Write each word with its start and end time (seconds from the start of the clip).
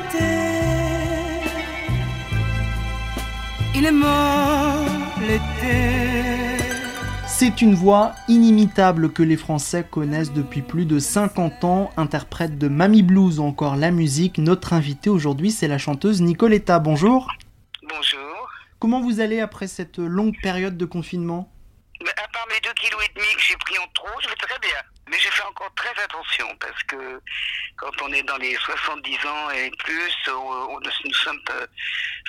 M'as 0.00 0.08
quitté. 0.08 0.24
Il 3.74 3.86
est 3.86 3.92
mort 3.92 4.84
l'été. 5.20 6.64
C'est 7.26 7.62
une 7.62 7.74
voix 7.74 8.12
inimitable 8.28 9.12
que 9.12 9.22
les 9.22 9.36
Français 9.36 9.86
connaissent 9.88 10.32
depuis 10.32 10.60
plus 10.60 10.84
de 10.84 10.98
50 10.98 11.64
ans, 11.64 11.90
interprète 11.96 12.58
de 12.58 12.68
Mamie 12.68 13.02
Blues 13.02 13.38
ou 13.38 13.44
encore 13.44 13.76
la 13.76 13.90
musique. 13.90 14.36
Notre 14.38 14.74
invitée 14.74 15.08
aujourd'hui, 15.08 15.50
c'est 15.50 15.68
la 15.68 15.78
chanteuse 15.78 16.20
Nicoletta. 16.20 16.78
Bonjour. 16.78 17.30
Bonjour. 17.82 18.48
Comment 18.78 19.00
vous 19.00 19.20
allez 19.20 19.40
après 19.40 19.68
cette 19.68 19.98
longue 19.98 20.36
période 20.42 20.76
de 20.76 20.84
confinement? 20.84 21.50
À 22.02 22.28
part 22.32 22.46
mes 22.48 22.60
deux 22.62 22.74
kilos 22.74 23.00
et 23.04 23.12
demi 23.14 23.26
que 23.34 23.42
j'ai 23.42 23.56
pris 23.56 23.78
en 23.78 23.86
trop, 23.94 24.08
je 24.22 24.28
vais 24.28 24.34
très 24.34 24.58
bien. 24.58 24.89
Très 25.76 26.02
attention 26.02 26.46
parce 26.58 26.82
que 26.84 27.20
quand 27.76 27.90
on 28.02 28.12
est 28.12 28.22
dans 28.22 28.36
les 28.38 28.54
70 28.54 29.26
ans 29.26 29.50
et 29.50 29.70
plus, 29.78 30.12
nous 30.26 31.14
sommes 31.14 31.40
euh, 31.50 31.66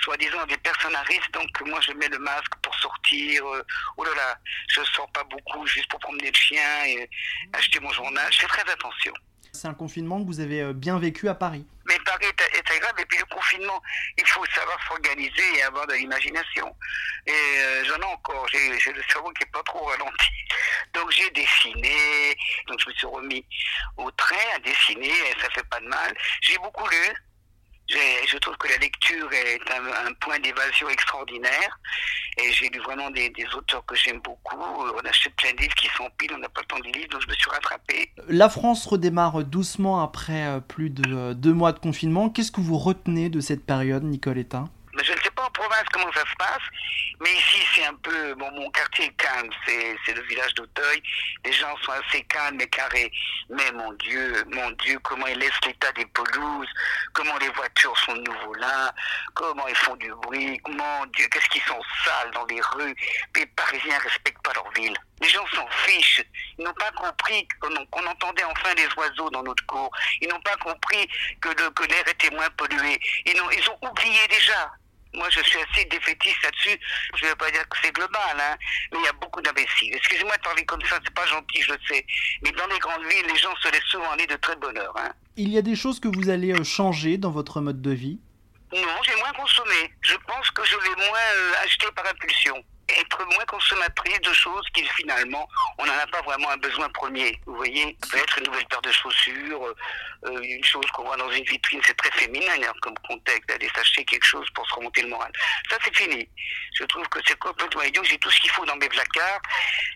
soi-disant 0.02 0.46
des 0.46 0.56
personnes 0.58 0.94
à 0.94 1.02
risque. 1.02 1.30
Donc 1.32 1.48
moi 1.66 1.80
je 1.80 1.92
mets 1.92 2.08
le 2.08 2.18
masque 2.18 2.52
pour 2.62 2.74
sortir. 2.76 3.46
euh, 3.46 3.62
oh 3.96 4.04
là 4.04 4.10
là, 4.16 4.38
je 4.68 4.82
sors 4.84 5.10
pas 5.12 5.24
beaucoup 5.24 5.66
juste 5.66 5.88
pour 5.88 6.00
promener 6.00 6.28
le 6.28 6.34
chien 6.36 6.84
et 6.86 7.08
acheter 7.52 7.80
mon 7.80 7.90
journal. 7.90 8.26
Je 8.32 8.38
fais 8.38 8.46
très 8.46 8.70
attention. 8.70 9.12
C'est 9.52 9.68
un 9.68 9.74
confinement 9.74 10.20
que 10.20 10.26
vous 10.26 10.40
avez 10.40 10.62
euh, 10.62 10.72
bien 10.72 10.98
vécu 10.98 11.28
à 11.28 11.34
Paris. 11.34 11.66
Mais 11.92 11.98
Paris 12.04 12.26
est, 12.26 12.56
est 12.56 12.70
agréable. 12.70 13.00
Et 13.00 13.06
puis 13.06 13.18
le 13.18 13.24
confinement, 13.26 13.82
il 14.16 14.26
faut 14.26 14.44
savoir 14.46 14.78
s'organiser 14.88 15.56
et 15.56 15.62
avoir 15.62 15.86
de 15.86 15.94
l'imagination. 15.94 16.74
Et 17.26 17.32
euh, 17.32 17.84
j'en 17.84 18.00
ai 18.00 18.04
encore. 18.04 18.46
J'ai 18.48 18.92
le 18.92 19.02
cerveau 19.08 19.30
qui 19.32 19.42
est 19.42 19.52
pas 19.52 19.62
trop 19.64 19.84
ralenti. 19.84 20.32
Donc 20.94 21.10
j'ai 21.10 21.30
dessiné. 21.30 22.34
Donc 22.66 22.80
je 22.80 22.88
me 22.88 22.94
suis 22.94 23.06
remis 23.06 23.46
au 23.98 24.10
trait 24.12 24.52
à 24.54 24.58
dessiner. 24.60 25.10
Et 25.10 25.40
ça 25.40 25.50
fait 25.50 25.68
pas 25.68 25.80
de 25.80 25.86
mal. 25.86 26.16
J'ai 26.40 26.56
beaucoup 26.58 26.88
lu. 26.88 27.14
Je 27.88 28.38
trouve 28.38 28.56
que 28.56 28.68
la 28.68 28.78
lecture 28.78 29.30
est 29.32 29.60
un, 29.70 30.08
un 30.08 30.12
point 30.14 30.38
d'évasion 30.38 30.88
extraordinaire. 30.88 31.78
Et 32.38 32.50
j'ai 32.52 32.68
lu 32.70 32.80
vraiment 32.80 33.10
des, 33.10 33.28
des 33.30 33.46
auteurs 33.54 33.84
que 33.84 33.94
j'aime 33.94 34.20
beaucoup. 34.20 34.56
On 34.56 35.06
achète 35.06 35.34
plein 35.36 35.52
de 35.52 35.58
livres 35.58 35.74
qui 35.74 35.88
sont 35.96 36.08
piles. 36.16 36.30
On 36.34 36.38
n'a 36.38 36.48
pas 36.48 36.62
le 36.62 36.66
temps 36.66 36.78
de 36.78 36.96
lire. 36.96 37.06
Donc 37.10 37.20
je 37.22 37.28
me 37.28 37.34
suis 37.34 37.50
rattrapé. 37.50 38.10
La 38.28 38.48
France 38.48 38.86
redémarre 38.86 39.44
doucement 39.44 40.02
après 40.02 40.46
euh, 40.46 40.60
plus 40.60 40.88
de 40.90 41.34
deux 41.34 41.52
mois 41.52 41.72
de 41.72 41.78
confinement. 41.78 42.30
Qu'est-ce 42.30 42.52
que 42.52 42.60
vous 42.60 42.78
retenez 42.78 43.28
de 43.28 43.40
cette 43.40 43.66
période, 43.66 44.04
Nicoletta 44.04 44.64
Mais 44.96 45.04
je 45.04 45.12
ne 45.12 45.16
sais 45.18 45.30
pas 45.30 45.31
en 45.31 45.31
comment 45.92 46.12
ça 46.12 46.20
se 46.20 46.36
passe, 46.38 46.62
mais 47.20 47.32
ici 47.32 47.62
c'est 47.74 47.84
un 47.84 47.94
peu, 47.94 48.34
bon, 48.34 48.50
mon 48.52 48.70
quartier 48.70 49.06
est 49.06 49.16
calme, 49.16 49.50
c'est, 49.66 50.14
le 50.14 50.22
village 50.22 50.54
d'Auteuil, 50.54 51.02
les 51.44 51.52
gens 51.52 51.76
sont 51.82 51.92
assez 51.92 52.22
calmes 52.24 52.60
et 52.60 52.68
carrés. 52.68 53.10
Mais 53.48 53.70
mon 53.72 53.92
Dieu, 53.94 54.44
mon 54.52 54.70
Dieu, 54.72 54.98
comment 55.02 55.26
ils 55.26 55.38
laissent 55.38 55.64
l'état 55.66 55.92
des 55.92 56.06
pelouses, 56.06 56.68
comment 57.12 57.36
les 57.38 57.48
voitures 57.50 57.96
sont 57.98 58.14
de 58.14 58.22
nouveau 58.22 58.54
là, 58.54 58.92
comment 59.34 59.66
ils 59.68 59.76
font 59.76 59.96
du 59.96 60.10
bruit, 60.22 60.60
mon 60.68 61.06
Dieu, 61.14 61.26
qu'est-ce 61.30 61.48
qu'ils 61.48 61.62
sont 61.62 61.80
sales 62.04 62.30
dans 62.32 62.44
les 62.46 62.60
rues, 62.60 62.94
les 63.36 63.46
Parisiens 63.46 63.98
respectent 63.98 64.42
pas 64.42 64.52
leur 64.54 64.70
ville. 64.72 64.96
Les 65.20 65.28
gens 65.28 65.46
s'en 65.54 65.68
fichent. 65.68 66.24
Ils 66.58 66.64
n'ont 66.64 66.74
pas 66.74 66.90
compris 66.92 67.46
qu'on, 67.60 68.06
entendait 68.06 68.42
enfin 68.44 68.74
les 68.74 68.88
oiseaux 68.96 69.30
dans 69.30 69.44
notre 69.44 69.64
cour. 69.66 69.88
Ils 70.20 70.28
n'ont 70.28 70.40
pas 70.40 70.56
compris 70.56 71.08
que, 71.40 71.48
l'air 71.86 72.08
était 72.08 72.30
moins 72.30 72.50
pollué. 72.56 72.98
Ils 73.24 73.40
ont 73.40 73.88
oublié 73.88 74.26
déjà. 74.28 74.72
Moi, 75.14 75.28
je 75.30 75.40
suis 75.42 75.58
assez 75.58 75.84
défaitiste 75.86 76.42
là-dessus. 76.42 76.78
Je 77.14 77.24
ne 77.24 77.30
vais 77.30 77.36
pas 77.36 77.50
dire 77.50 77.68
que 77.68 77.76
c'est 77.82 77.92
global, 77.92 78.36
hein, 78.40 78.56
mais 78.92 78.98
il 79.00 79.04
y 79.04 79.08
a 79.08 79.12
beaucoup 79.12 79.42
d'imbéciles. 79.42 79.94
Excusez-moi 79.94 80.36
de 80.36 80.42
parler 80.42 80.64
comme 80.64 80.82
ça, 80.82 80.98
c'est 81.04 81.14
pas 81.14 81.26
gentil, 81.26 81.62
je 81.62 81.72
le 81.72 81.78
sais. 81.88 82.06
Mais 82.42 82.52
dans 82.52 82.66
les 82.66 82.78
grandes 82.78 83.04
villes, 83.04 83.26
les 83.26 83.38
gens 83.38 83.54
se 83.62 83.70
laissent 83.70 83.90
souvent 83.90 84.10
aller 84.10 84.26
de 84.26 84.36
très 84.36 84.56
bonne 84.56 84.78
heure. 84.78 84.94
Hein. 84.96 85.12
Il 85.36 85.50
y 85.50 85.58
a 85.58 85.62
des 85.62 85.76
choses 85.76 86.00
que 86.00 86.08
vous 86.08 86.30
allez 86.30 86.52
euh, 86.52 86.64
changer 86.64 87.18
dans 87.18 87.30
votre 87.30 87.60
mode 87.60 87.82
de 87.82 87.90
vie? 87.90 88.20
Non, 88.72 89.02
j'ai 89.02 89.16
moins 89.16 89.32
consommé. 89.32 89.92
Je 90.00 90.14
pense 90.26 90.50
que 90.50 90.64
je 90.64 90.76
vais 90.76 91.06
moins 91.06 91.18
euh, 91.36 91.52
acheter 91.64 91.86
par 91.94 92.06
impulsion. 92.06 92.56
Être 92.88 93.24
moins 93.24 93.44
consommatrice 93.46 94.20
de 94.20 94.32
choses 94.32 94.66
qui 94.74 94.84
finalement, 94.96 95.48
on 95.78 95.86
n'en 95.86 95.92
a 95.92 96.06
pas 96.08 96.20
vraiment 96.22 96.50
un 96.50 96.56
besoin 96.56 96.88
premier. 96.90 97.38
Vous 97.46 97.54
voyez, 97.54 97.96
ça 98.02 98.10
peut 98.10 98.18
être 98.18 98.38
une 98.38 98.46
nouvelle 98.46 98.66
paire 98.66 98.82
de 98.82 98.92
chaussures, 98.92 99.74
euh, 100.26 100.40
une 100.42 100.64
chose 100.64 100.84
qu'on 100.92 101.04
voit 101.04 101.16
dans 101.16 101.30
une 101.30 101.44
vitrine, 101.44 101.80
c'est 101.86 101.96
très 101.96 102.10
féminin 102.10 102.52
hein, 102.62 102.72
comme 102.82 102.94
contexte, 103.08 103.48
d'aller 103.48 103.68
s'acheter 103.74 104.04
quelque 104.04 104.26
chose 104.26 104.46
pour 104.54 104.66
se 104.68 104.74
remonter 104.74 105.02
le 105.02 105.08
moral. 105.08 105.30
Ça, 105.70 105.78
c'est 105.84 105.96
fini. 105.96 106.28
Je 106.74 106.84
trouve 106.84 107.06
que 107.08 107.20
c'est 107.26 107.38
complètement 107.38 107.82
idiot. 107.82 108.02
J'ai 108.04 108.18
tout 108.18 108.30
ce 108.30 108.40
qu'il 108.40 108.50
faut 108.50 108.64
dans 108.66 108.76
mes 108.76 108.88
placards 108.88 109.42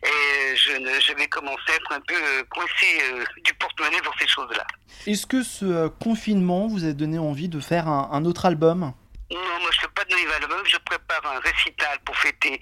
et 0.05 0.57
je, 0.57 1.15
vais 1.17 1.29
commencer 1.29 1.73
à 1.73 1.75
être 1.75 1.93
un 1.93 2.01
peu 2.01 2.15
euh, 2.15 2.45
coincé 2.51 3.01
euh, 3.03 3.25
du 3.45 3.55
porte-monnaie 3.55 4.01
pour 4.03 4.15
ces 4.19 4.29
choses-là. 4.29 4.67
Est-ce 5.07 5.27
que 5.27 5.43
ce 5.43 5.89
confinement 5.89 6.67
vous 6.67 6.85
a 6.85 6.93
donné 6.93 7.19
envie 7.19 7.49
de 7.49 7.61
faire 7.61 7.89
un 7.89 8.25
autre 8.25 8.47
album? 8.47 8.93
Non, 9.31 9.61
moi 9.61 9.71
je 9.73 9.81
fais 9.81 9.89
pas 9.89 10.05
de 10.05 10.15
nouvel 10.15 10.43
album, 10.43 10.63
je 10.67 10.77
prépare 10.79 11.27
un 11.27 11.41
récital 11.41 11.99
pour 12.05 12.17
fêter 12.17 12.61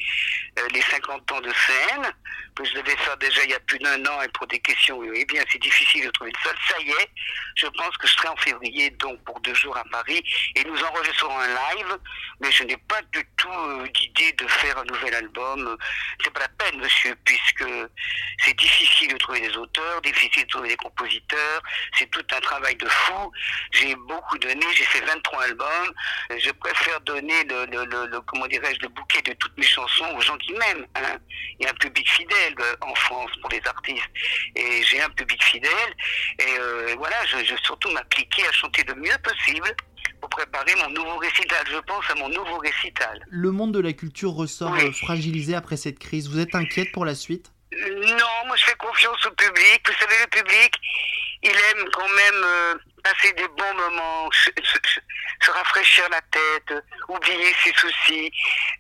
euh, 0.58 0.68
les 0.72 0.80
50 0.80 1.32
ans 1.32 1.40
de 1.42 1.52
scène, 1.52 2.10
que 2.56 2.64
je 2.64 2.72
devais 2.74 2.96
faire 2.96 3.16
déjà 3.18 3.44
il 3.44 3.50
y 3.50 3.54
a 3.54 3.60
plus 3.60 3.78
d'un 3.80 4.02
an 4.06 4.22
et 4.22 4.28
pour 4.28 4.46
des 4.46 4.60
questions, 4.60 4.96
oui 4.96 5.26
bien 5.26 5.42
c'est 5.52 5.60
difficile 5.60 6.06
de 6.06 6.10
trouver 6.12 6.30
une 6.30 6.42
salle. 6.42 6.56
Ça 6.68 6.80
y 6.80 6.88
est, 6.88 7.10
je 7.56 7.66
pense 7.66 7.94
que 7.98 8.06
je 8.06 8.12
serai 8.14 8.28
en 8.28 8.36
février 8.36 8.90
donc 8.90 9.22
pour 9.24 9.38
deux 9.40 9.52
jours 9.54 9.76
à 9.76 9.84
Paris 9.84 10.24
et 10.54 10.64
nous 10.64 10.82
enregistrerons 10.82 11.38
un 11.38 11.48
live, 11.48 11.98
mais 12.40 12.50
je 12.50 12.64
n'ai 12.64 12.76
pas 12.76 13.02
du 13.12 13.22
tout 13.36 13.48
euh, 13.48 13.86
d'idée 13.88 14.32
de 14.32 14.46
faire 14.48 14.78
un 14.78 14.84
nouvel 14.84 15.14
album. 15.14 15.76
C'est 16.22 16.32
pas 16.32 16.40
la 16.40 16.48
peine 16.48 16.80
monsieur, 16.80 17.14
puisque 17.24 17.64
c'est 18.42 18.56
difficile 18.56 19.12
de 19.12 19.18
trouver 19.18 19.40
des 19.40 19.56
auteurs, 19.56 20.00
difficile 20.00 20.44
de 20.44 20.48
trouver 20.48 20.68
des 20.68 20.76
compositeurs, 20.76 21.62
c'est 21.98 22.10
tout 22.10 22.24
un 22.32 22.40
travail 22.40 22.74
de 22.76 22.88
fou. 22.88 23.32
J'ai 23.72 23.94
beaucoup 23.96 24.38
donné, 24.38 24.64
j'ai 24.74 24.84
fait 24.84 25.00
23 25.00 25.42
albums, 25.42 25.92
je 26.30 26.50
préfère 26.54 27.00
donner 27.02 27.44
le, 27.44 27.66
le, 27.66 27.84
le, 27.84 28.06
le- 28.06 28.20
comment 28.22 28.46
dirais-je, 28.46 28.80
le 28.82 28.88
bouquet 28.88 29.22
de 29.22 29.32
toutes 29.34 29.56
mes 29.58 29.66
chansons 29.66 30.06
aux 30.16 30.20
gens 30.20 30.36
qui 30.38 30.52
m'aiment. 30.52 30.86
Hein. 30.96 31.18
Il 31.58 31.64
y 31.64 31.66
a 31.66 31.70
un 31.70 31.74
public 31.74 32.10
fidèle 32.10 32.54
euh, 32.60 32.76
en 32.82 32.94
France 32.94 33.30
pour 33.40 33.50
les 33.50 33.62
artistes. 33.66 34.04
Et 34.56 34.82
j'ai 34.84 35.00
un 35.00 35.10
public 35.10 35.42
fidèle. 35.44 35.94
Et 36.38 36.58
euh, 36.58 36.94
voilà, 36.98 37.16
je, 37.26 37.38
je 37.44 37.54
vais 37.54 37.60
surtout 37.62 37.90
m'appliquer 37.90 38.46
à 38.46 38.52
chanter 38.52 38.82
le 38.84 38.94
mieux 38.94 39.16
possible 39.22 39.74
pour 40.20 40.30
préparer 40.30 40.74
mon 40.76 40.88
nouveau 40.90 41.16
récital. 41.18 41.64
Je 41.70 41.78
pense 41.78 42.04
à 42.10 42.14
mon 42.14 42.28
nouveau 42.28 42.58
récital. 42.58 43.24
Le 43.28 43.50
monde 43.50 43.72
de 43.74 43.80
la 43.80 43.92
culture 43.92 44.30
ressort 44.32 44.72
Oui. 44.72 44.84
euh, 44.84 44.92
fragilisé 44.92 45.54
après 45.54 45.76
cette 45.76 45.98
crise. 45.98 46.28
Vous 46.28 46.38
êtes 46.40 46.54
inquiète 46.54 46.92
pour 46.92 47.04
la 47.04 47.14
suite? 47.14 47.50
Non, 47.72 48.46
moi 48.46 48.56
je 48.56 48.64
fais 48.64 48.76
confiance 48.76 49.26
au 49.26 49.30
public. 49.32 49.80
Vous 49.86 49.94
savez, 49.98 50.14
le 50.22 50.30
public, 50.30 50.72
il 51.42 51.50
aime 51.50 51.84
quand 51.92 52.08
même 52.08 52.42
euh, 52.44 52.74
passer 53.02 53.32
des 53.32 53.48
bons 53.48 53.74
moments, 53.76 54.30
se 55.44 55.50
rafraîchir 55.50 56.04
la 56.10 56.20
tête, 56.22 56.84
oublier 57.08 57.54
ses 57.62 57.72
soucis. 57.74 58.30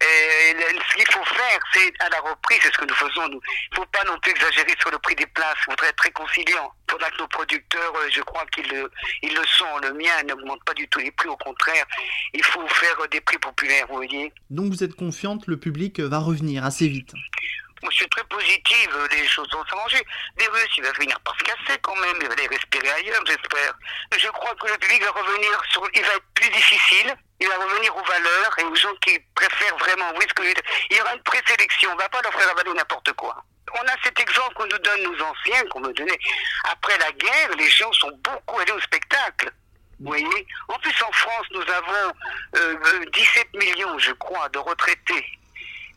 Ce 0.00 0.96
qu'il 0.96 1.12
faut 1.12 1.24
faire, 1.24 1.58
c'est 1.72 1.92
à 2.00 2.08
la 2.08 2.20
reprise, 2.20 2.58
c'est 2.62 2.72
ce 2.72 2.78
que 2.78 2.86
nous 2.86 2.94
faisons. 2.94 3.28
nous. 3.28 3.40
Il 3.44 3.70
ne 3.72 3.76
faut 3.76 3.86
pas 3.86 4.04
non 4.04 4.18
plus 4.20 4.32
exagérer 4.32 4.74
sur 4.80 4.90
le 4.90 4.98
prix 4.98 5.14
des 5.14 5.26
places. 5.26 5.56
Il 5.66 5.70
faudrait 5.70 5.88
être 5.88 5.96
très 5.96 6.10
conciliant. 6.12 6.72
Il 6.88 6.92
faudra 6.92 7.10
que 7.10 7.18
nos 7.18 7.28
producteurs, 7.28 7.92
euh, 7.96 8.08
je 8.10 8.20
crois 8.22 8.44
qu'ils 8.46 8.68
le, 8.68 8.90
ils 9.22 9.34
le 9.34 9.44
sont. 9.46 9.78
Le 9.82 9.92
mien 9.92 10.22
n'augmente 10.28 10.62
pas 10.64 10.74
du 10.74 10.86
tout 10.88 11.00
les 11.00 11.10
prix. 11.10 11.28
Au 11.28 11.36
contraire, 11.36 11.84
il 12.32 12.44
faut 12.44 12.66
faire 12.68 12.96
des 13.10 13.20
prix 13.20 13.38
populaires, 13.38 13.86
vous 13.88 13.96
voyez. 13.96 14.32
Donc 14.50 14.72
vous 14.72 14.84
êtes 14.84 14.94
confiante, 14.94 15.46
le 15.46 15.58
public 15.58 16.00
va 16.00 16.18
revenir 16.18 16.64
assez 16.64 16.88
vite. 16.88 17.12
Moi, 17.82 17.90
je 17.90 17.96
suis 17.96 18.08
très 18.08 18.24
positive, 18.24 19.08
les 19.10 19.26
choses 19.26 19.48
vont 19.52 19.64
s'arranger. 19.66 20.02
Les 20.38 20.46
Russes, 20.46 20.76
il 20.78 20.84
va 20.84 20.94
finir 20.94 21.18
par 21.20 21.36
se 21.38 21.44
casser 21.44 21.78
quand 21.82 21.96
même, 21.96 22.16
il 22.20 22.28
va 22.28 22.34
les 22.34 22.46
respirer 22.46 22.90
ailleurs, 22.90 23.22
j'espère. 23.26 23.74
Je 24.16 24.28
crois 24.28 24.54
que 24.54 24.68
le 24.68 24.78
public 24.78 25.02
va 25.02 25.10
revenir 25.10 25.62
sur, 25.70 25.86
il 25.94 26.02
va 26.02 26.14
être 26.14 26.26
plus 26.34 26.50
difficile, 26.50 27.14
il 27.40 27.48
va 27.48 27.56
revenir 27.56 27.94
aux 27.96 28.04
valeurs 28.04 28.58
et 28.58 28.64
aux 28.64 28.74
gens 28.74 28.94
qui 29.02 29.18
préfèrent 29.34 29.76
vraiment, 29.78 30.12
oui, 30.16 30.24
ce 30.28 30.34
que 30.34 30.42
il 30.90 30.96
y 30.96 31.00
aura 31.00 31.14
une 31.14 31.22
présélection, 31.22 31.90
on 31.92 31.96
va 31.96 32.08
pas 32.08 32.22
leur 32.22 32.32
faire 32.32 32.50
avaler 32.50 32.72
n'importe 32.72 33.12
quoi. 33.14 33.36
On 33.72 33.86
a 33.88 33.96
cet 34.02 34.18
exemple 34.20 34.54
qu'on 34.54 34.66
nous 34.66 34.78
donne 34.78 35.02
nos 35.02 35.22
anciens, 35.22 35.64
qu'on 35.70 35.80
me 35.80 35.92
donnait. 35.92 36.18
Après 36.70 36.96
la 36.98 37.10
guerre, 37.12 37.50
les 37.58 37.68
gens 37.70 37.92
sont 37.92 38.12
beaucoup 38.22 38.60
allés 38.60 38.72
au 38.72 38.80
spectacle. 38.80 39.50
Vous 40.00 40.06
voyez? 40.06 40.46
En 40.68 40.78
plus, 40.78 41.02
en 41.02 41.12
France, 41.12 41.46
nous 41.50 41.62
avons 41.62 42.12
euh, 42.56 43.04
17 43.12 43.54
millions, 43.54 43.98
je 43.98 44.12
crois, 44.12 44.48
de 44.50 44.58
retraités 44.58 45.38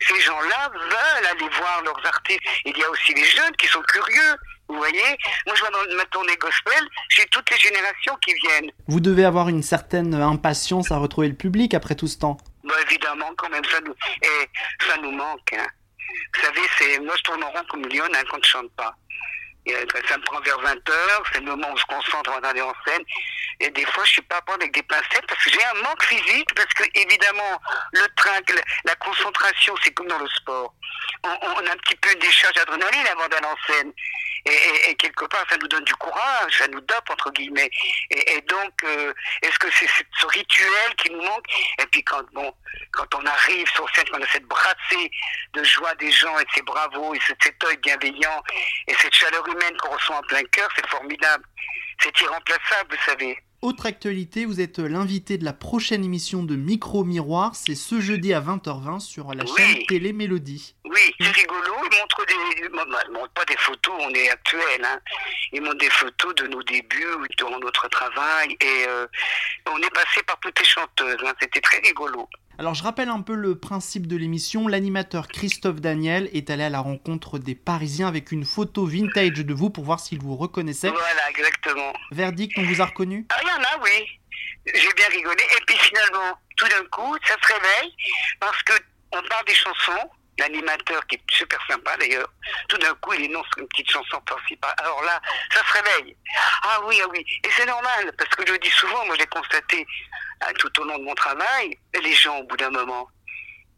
ces 0.01 0.19
gens-là 0.21 0.71
veulent 0.73 1.27
aller 1.27 1.49
voir 1.57 1.81
leurs 1.83 2.05
artistes. 2.05 2.41
Il 2.65 2.77
y 2.77 2.83
a 2.83 2.89
aussi 2.89 3.13
les 3.13 3.23
jeunes 3.23 3.55
qui 3.57 3.67
sont 3.67 3.81
curieux. 3.81 4.35
Vous 4.69 4.75
voyez 4.75 5.17
Moi, 5.45 5.55
je 5.55 5.61
vois 5.61 5.69
dans 5.69 5.95
ma 5.95 6.05
tournée 6.05 6.35
gospel, 6.35 6.83
j'ai 7.09 7.25
toutes 7.27 7.49
les 7.51 7.57
générations 7.57 8.15
qui 8.25 8.33
viennent. 8.33 8.71
Vous 8.88 8.99
devez 8.99 9.23
avoir 9.23 9.47
une 9.47 9.63
certaine 9.63 10.13
impatience 10.13 10.91
à 10.91 10.97
retrouver 10.97 11.29
le 11.29 11.35
public 11.35 11.73
après 11.73 11.95
tout 11.95 12.07
ce 12.07 12.17
temps. 12.17 12.38
Bah, 12.63 12.75
évidemment, 12.89 13.31
quand 13.38 13.49
même, 13.49 13.63
ça 13.65 13.79
nous, 13.79 13.95
et 14.21 14.49
ça 14.85 14.97
nous 15.01 15.11
manque. 15.11 15.53
Hein. 15.53 15.67
Vous 16.33 16.41
savez, 16.41 16.61
c'est, 16.77 16.99
moi, 16.99 17.13
je 17.17 17.23
tourne 17.23 17.44
en 17.44 17.51
rond 17.51 17.63
comme 17.69 17.83
lionne 17.88 18.13
hein, 18.13 18.23
quand 18.29 18.44
je 18.44 18.49
chante 18.49 18.71
pas. 18.75 18.94
Euh, 19.69 19.86
ça 20.08 20.18
me 20.18 20.24
prend 20.24 20.40
vers 20.42 20.60
20 20.60 20.90
heures, 20.90 21.24
c'est 21.31 21.40
le 21.40 21.46
moment 21.46 21.69
où 21.69 21.74
on 21.74 21.78
se 21.78 21.86
concentre 21.86 22.30
avant 22.30 22.42
d'aller 22.42 22.62
en 22.62 22.74
scène. 22.86 23.04
Et 23.60 23.69
des 23.72 23.86
fois, 23.86 24.04
je 24.06 24.12
suis 24.12 24.22
pas 24.22 24.38
à 24.38 24.42
prendre 24.42 24.62
avec 24.62 24.74
des 24.74 24.84
pincettes 24.84 25.25
parce 25.28 25.44
que 25.44 25.50
j'ai 25.50 25.64
un 25.64 25.81
manque 25.81 26.04
physique, 26.04 26.54
parce 26.56 26.74
que 26.74 26.84
évidemment, 26.94 27.60
le 27.92 28.08
train, 28.16 28.40
la 28.86 28.96
concentration, 28.96 29.75
c'est 29.84 29.92
comme 29.92 30.08
dans 30.08 30.19
le 30.19 30.30
sport. 30.30 30.74
On, 31.24 31.30
on, 31.42 31.68
a 31.68 31.72
un 31.72 31.78
petit 31.78 31.96
peu 31.96 32.12
une 32.14 32.19
décharge 32.19 32.54
d'adrénaline 32.54 33.08
avant 33.08 33.28
d'aller 33.28 33.48
en 33.48 33.74
scène. 33.74 33.92
Et, 34.47 34.95
quelque 34.95 35.25
part, 35.25 35.45
ça 35.49 35.57
nous 35.57 35.67
donne 35.67 35.83
du 35.83 35.95
courage, 35.95 36.57
ça 36.57 36.67
nous 36.67 36.81
dope, 36.81 37.09
entre 37.09 37.31
guillemets. 37.31 37.69
Et, 38.11 38.41
donc, 38.41 38.73
euh, 38.83 39.13
est-ce 39.41 39.59
que 39.59 39.67
c'est 39.71 39.88
ce 39.88 40.25
rituel 40.27 40.95
qui 40.97 41.11
nous 41.11 41.21
manque? 41.21 41.45
Et 41.79 41.85
puis 41.88 42.03
quand, 42.03 42.23
bon, 42.33 42.53
quand 42.91 43.13
on 43.15 43.25
arrive 43.25 43.67
sur 43.71 43.88
scène, 43.94 44.05
quand 44.11 44.19
on 44.19 44.23
a 44.23 44.27
cette 44.27 44.45
brassée 44.45 45.11
de 45.53 45.63
joie 45.63 45.94
des 45.95 46.11
gens 46.11 46.38
et 46.39 46.44
de 46.44 46.49
ces 46.53 46.61
bravos 46.61 47.13
et 47.13 47.19
cet, 47.25 47.38
cet 47.44 47.63
œil 47.65 47.77
bienveillant 47.77 48.44
et 48.88 48.94
cette 48.95 49.13
chaleur 49.13 49.45
humaine 49.47 49.75
qu'on 49.77 49.91
reçoit 49.91 50.17
en 50.17 50.23
plein 50.23 50.44
cœur, 50.45 50.69
c'est 50.75 50.88
formidable. 50.88 51.44
C'est 51.99 52.21
irremplaçable, 52.21 52.95
vous 52.95 53.03
savez. 53.05 53.44
Autre 53.63 53.88
actualité, 53.88 54.45
vous 54.45 54.62
êtes 54.62 54.77
l'invité 54.77 55.39
de 55.39 55.44
la 55.44 55.51
prochaine 55.51 56.04
émission 56.04 56.44
de 56.44 56.56
Micro 56.56 57.04
Miroir, 57.04 57.56
c'est 57.56 57.74
ce 57.74 58.00
jeudi 58.00 58.31
à 58.31 58.39
20h20 58.39 59.00
sur 59.00 59.33
la 59.33 59.48
chaîne 59.48 59.83
Télé 59.88 60.13
Mélodie. 60.13 60.75
Oui, 60.86 61.00
c'est 61.19 61.27
rigolo, 61.27 61.74
il 61.92 61.98
montre 62.00 62.25
des... 62.27 63.13
montre 63.13 63.33
pas 63.33 63.45
des 63.45 63.57
photos, 63.57 63.95
on 64.00 64.13
est 64.13 64.30
actuel, 64.30 64.62
hein. 64.83 65.00
Il 65.51 65.61
montre 65.61 65.77
des 65.77 65.89
photos 65.89 66.35
de 66.35 66.47
nos 66.47 66.63
débuts, 66.63 67.05
durant 67.38 67.59
notre 67.59 67.88
travail, 67.89 68.57
et 68.61 68.85
euh, 68.88 69.07
on 69.69 69.77
est 69.77 69.94
passé 69.94 70.21
par 70.25 70.39
toutes 70.39 70.59
les 70.59 70.65
chanteuses, 70.65 71.17
hein. 71.25 71.33
c'était 71.41 71.61
très 71.61 71.79
rigolo. 71.79 72.27
Alors 72.59 72.73
je 72.73 72.81
rappelle 72.81 73.09
un 73.09 73.21
peu 73.21 73.35
le 73.35 73.59
principe 73.59 74.07
de 74.07 74.17
l'émission. 74.17 74.67
L'animateur 74.67 75.27
Christophe 75.27 75.79
Daniel 75.79 76.27
est 76.33 76.49
allé 76.49 76.63
à 76.63 76.69
la 76.69 76.79
rencontre 76.79 77.38
des 77.38 77.53
Parisiens 77.53 78.07
avec 78.07 78.31
une 78.31 78.45
photo 78.45 78.88
vintage 78.88 79.33
de 79.33 79.53
vous 79.53 79.69
pour 79.69 79.83
voir 79.83 79.99
s'ils 79.99 80.19
vous 80.19 80.35
reconnaissaient. 80.35 80.89
Voilà, 80.89 81.29
exactement. 81.29 81.94
Verdict, 82.11 82.57
on 82.57 82.63
vous 82.63 82.81
a 82.81 82.85
reconnu? 82.85 83.27
Ah, 83.29 83.35
il 83.44 83.47
y 83.47 83.51
en 83.51 83.61
a, 83.61 83.83
oui. 83.83 84.19
J'ai 84.73 84.94
bien 84.95 85.07
rigolé. 85.11 85.44
Et 85.44 85.63
puis 85.67 85.77
finalement, 85.77 86.35
tout 86.55 86.67
d'un 86.67 86.83
coup, 86.85 87.15
ça 87.25 87.35
se 87.39 87.53
réveille 87.53 87.94
parce 88.39 88.61
que 88.63 88.73
on 89.11 89.21
parle 89.21 89.45
des 89.45 89.53
chansons. 89.53 90.09
L'animateur, 90.39 91.06
qui 91.07 91.16
est 91.16 91.22
super 91.31 91.60
sympa 91.68 91.98
d'ailleurs, 91.98 92.30
tout 92.69 92.78
d'un 92.78 92.94
coup, 92.95 93.13
il 93.13 93.25
énonce 93.25 93.48
une 93.57 93.68
petite 93.69 93.89
chanson 93.89 94.22
par 94.25 94.39
Alors 94.78 95.04
là, 95.04 95.19
ça 95.51 95.62
se 95.66 95.74
réveille. 95.74 96.16
Ah 96.63 96.80
oui, 96.86 97.00
ah 97.04 97.07
oui. 97.10 97.25
Et 97.44 97.50
c'est 97.56 97.66
normal, 97.66 98.13
parce 98.18 98.30
que 98.36 98.45
je 98.45 98.54
le 98.54 98.60
dis 98.60 98.69
souvent, 98.69 99.06
moi 99.06 99.16
j'ai 99.18 99.25
constaté 99.28 99.86
euh, 100.44 100.54
tout 100.60 100.81
au 100.81 100.84
long 100.86 101.00
de 101.00 101.04
mon 101.04 101.16
travail, 101.16 101.78
les 102.01 102.13
gens, 102.13 102.38
au 102.38 102.44
bout 102.44 102.57
d'un 102.57 102.69
moment, 102.69 103.10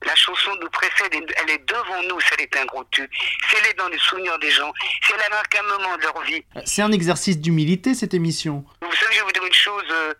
la 0.05 0.15
chanson 0.15 0.51
nous 0.61 0.69
précède, 0.69 1.13
elle 1.13 1.49
est 1.49 1.65
devant 1.67 2.03
nous, 2.03 2.19
c'est 2.21 2.39
est 2.39 2.57
un 2.57 2.65
gros 2.65 2.83
tube. 2.85 3.09
C'est 3.49 3.57
elle 3.57 3.67
est 3.67 3.73
dans 3.73 3.87
les 3.89 3.97
souvenirs 3.97 4.37
des 4.39 4.51
gens, 4.51 4.71
c'est 5.05 5.17
la 5.17 5.29
marque 5.29 5.55
un 5.55 5.63
moment 5.63 5.97
de 5.97 6.03
leur 6.03 6.21
vie. 6.21 6.43
C'est 6.65 6.81
un 6.81 6.91
exercice 6.91 7.37
d'humilité, 7.37 7.93
cette 7.93 8.13
émission. 8.13 8.63
Vous 8.81 8.95
savez, 8.95 9.13
je 9.13 9.19
vais 9.19 9.25
vous 9.25 9.31
dire 9.31 9.45
une 9.45 9.53
chose, 9.53 9.83
euh, 9.89 10.13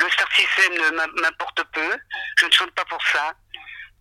le 0.00 0.10
star 0.10 0.28
system 0.32 0.72
m'importe 1.20 1.62
peu, 1.72 1.96
je 2.38 2.46
ne 2.46 2.50
chante 2.50 2.70
pas 2.72 2.84
pour 2.86 3.02
ça. 3.12 3.34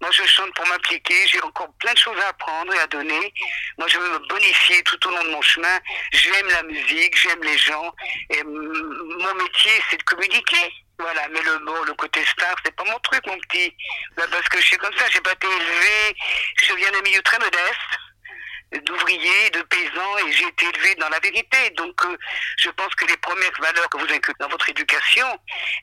Moi, 0.01 0.11
je 0.11 0.23
chante 0.23 0.53
pour 0.53 0.67
m'appliquer. 0.67 1.27
J'ai 1.27 1.41
encore 1.41 1.71
plein 1.79 1.93
de 1.93 1.97
choses 1.97 2.19
à 2.19 2.29
apprendre 2.29 2.73
et 2.73 2.79
à 2.79 2.87
donner. 2.87 3.33
Moi, 3.77 3.87
je 3.87 3.97
veux 3.97 4.09
me 4.09 4.27
bonifier 4.27 4.83
tout 4.83 5.07
au 5.07 5.11
long 5.11 5.23
de 5.23 5.29
mon 5.29 5.41
chemin. 5.41 5.79
J'aime 6.11 6.47
la 6.47 6.63
musique, 6.63 7.17
j'aime 7.17 7.41
les 7.43 7.57
gens. 7.57 7.93
Et 8.29 8.43
mon 8.43 9.33
métier, 9.35 9.71
c'est 9.89 9.97
de 9.97 10.03
communiquer. 10.03 10.71
Voilà, 10.99 11.27
mais 11.29 11.41
le 11.41 11.59
mot, 11.59 11.83
le 11.83 11.93
côté 11.93 12.23
star, 12.25 12.55
c'est 12.63 12.75
pas 12.75 12.85
mon 12.85 12.99
truc, 12.99 13.25
mon 13.27 13.37
petit. 13.39 13.75
parce 14.15 14.47
que 14.49 14.59
je 14.59 14.65
suis 14.65 14.77
comme 14.77 14.95
ça, 14.97 15.05
j'ai 15.11 15.21
pas 15.21 15.33
été 15.33 15.47
élevé. 15.47 16.15
Je 16.63 16.73
viens 16.73 16.91
d'un 16.91 17.01
milieu 17.01 17.21
très 17.21 17.39
modeste 17.39 18.04
d'ouvriers, 18.85 19.49
de 19.53 19.61
paysans, 19.63 20.17
et 20.27 20.31
j'ai 20.31 20.47
été 20.47 20.65
élevé 20.65 20.95
dans 20.95 21.09
la 21.09 21.19
vérité. 21.19 21.57
Donc, 21.77 21.93
euh, 22.05 22.17
je 22.57 22.69
pense 22.69 22.93
que 22.95 23.05
les 23.05 23.17
premières 23.17 23.51
valeurs 23.59 23.89
que 23.89 23.97
vous 23.97 24.05
inculquez 24.05 24.33
dans 24.39 24.49
votre 24.49 24.69
éducation, 24.69 25.27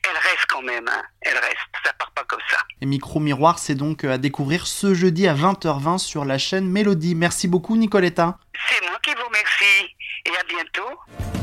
elles 0.03 0.17
restent 0.17 0.47
quand 0.47 0.61
même. 0.61 0.87
Hein. 0.87 1.03
Elles 1.21 1.37
restent. 1.37 1.57
Ça 1.83 1.93
part 1.93 2.11
pas 2.11 2.23
comme 2.25 2.41
ça. 2.49 2.57
Et 2.81 2.85
Micro 2.85 3.19
Miroir, 3.19 3.59
c'est 3.59 3.75
donc 3.75 4.03
euh, 4.03 4.13
à 4.13 4.17
découvrir 4.17 4.67
ce 4.67 4.93
jeudi 4.93 5.27
à 5.27 5.33
20h20 5.33 5.97
sur 5.97 6.25
la 6.25 6.37
chaîne 6.37 6.69
Mélodie. 6.69 7.15
Merci 7.15 7.47
beaucoup, 7.47 7.75
Nicoletta. 7.75 8.37
C'est 8.69 8.81
moi 8.87 8.97
qui 9.03 9.13
vous 9.13 9.25
remercie. 9.25 9.95
Et 10.25 10.37
à 10.37 10.43
bientôt. 10.43 11.42